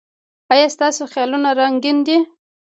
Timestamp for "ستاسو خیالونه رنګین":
0.75-1.97